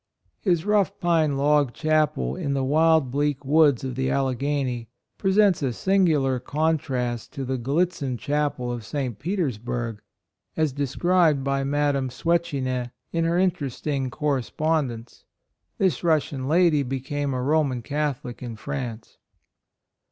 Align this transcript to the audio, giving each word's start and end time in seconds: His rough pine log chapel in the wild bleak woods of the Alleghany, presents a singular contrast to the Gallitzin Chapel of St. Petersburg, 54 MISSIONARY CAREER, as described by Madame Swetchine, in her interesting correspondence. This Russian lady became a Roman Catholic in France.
His 0.39 0.65
rough 0.65 0.99
pine 0.99 1.37
log 1.37 1.73
chapel 1.73 2.35
in 2.35 2.55
the 2.55 2.63
wild 2.63 3.11
bleak 3.11 3.45
woods 3.45 3.83
of 3.83 3.93
the 3.93 4.09
Alleghany, 4.09 4.89
presents 5.19 5.61
a 5.61 5.71
singular 5.73 6.39
contrast 6.39 7.33
to 7.33 7.45
the 7.45 7.59
Gallitzin 7.59 8.17
Chapel 8.17 8.71
of 8.71 8.83
St. 8.83 9.19
Petersburg, 9.19 10.01
54 10.55 10.55
MISSIONARY 10.55 10.55
CAREER, 10.55 10.63
as 10.63 10.89
described 10.89 11.43
by 11.43 11.63
Madame 11.63 12.09
Swetchine, 12.09 12.89
in 13.11 13.25
her 13.25 13.37
interesting 13.37 14.09
correspondence. 14.09 15.23
This 15.77 16.03
Russian 16.03 16.47
lady 16.47 16.81
became 16.81 17.35
a 17.35 17.41
Roman 17.43 17.83
Catholic 17.83 18.41
in 18.41 18.55
France. 18.55 19.19